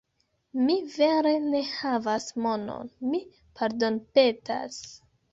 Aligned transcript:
Mi 0.67 0.75
vere 0.93 1.33
ne 1.43 1.59
havas 1.73 2.25
monon, 2.45 2.89
mi 3.11 3.19
pardonpetas 3.61 4.81